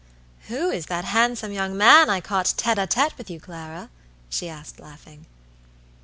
[0.47, 3.91] "Who is that handsome young man I caught tête a tête with you, Clara?"
[4.31, 5.27] she asked, laughing.